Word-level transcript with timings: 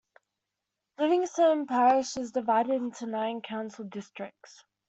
Livingston 0.97 1.67
Parish 1.67 2.17
is 2.17 2.31
divided 2.31 2.73
into 2.73 3.05
nine 3.05 3.39
council 3.39 3.85
districts. 3.85 4.63